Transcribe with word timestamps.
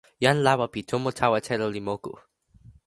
jan 0.23 0.37
lawa 0.45 0.65
pi 0.73 0.79
tomo 0.89 1.09
tawa 1.19 1.39
telo 1.47 1.67
li 1.75 1.81
moku. 1.87 2.13